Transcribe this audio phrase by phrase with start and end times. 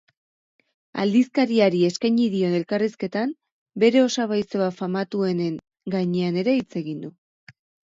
[1.01, 3.35] Aldizkariari eskaini dion elkarrizketan,
[3.85, 5.63] bere osaba-izeba famatuenen
[5.99, 7.17] gainean ere hitz egin du.